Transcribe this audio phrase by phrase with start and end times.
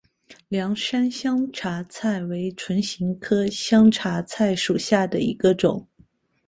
[0.47, 5.87] 凉山香茶菜为唇形科香茶菜属下的一个种。